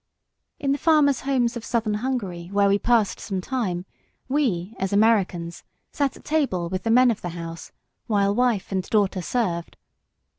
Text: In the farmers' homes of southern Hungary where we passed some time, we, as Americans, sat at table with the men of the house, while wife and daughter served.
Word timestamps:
In 0.59 0.71
the 0.71 0.79
farmers' 0.79 1.19
homes 1.19 1.55
of 1.55 1.63
southern 1.63 1.93
Hungary 1.93 2.47
where 2.47 2.67
we 2.67 2.79
passed 2.79 3.19
some 3.19 3.39
time, 3.39 3.85
we, 4.27 4.73
as 4.79 4.91
Americans, 4.91 5.63
sat 5.91 6.17
at 6.17 6.25
table 6.25 6.69
with 6.69 6.81
the 6.81 6.89
men 6.89 7.11
of 7.11 7.21
the 7.21 7.29
house, 7.37 7.71
while 8.07 8.33
wife 8.33 8.71
and 8.71 8.81
daughter 8.89 9.21
served. 9.21 9.77